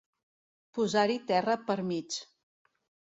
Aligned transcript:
Posar-hi 0.77 1.19
terra 1.33 1.59
per 1.71 1.77
mig. 1.91 2.21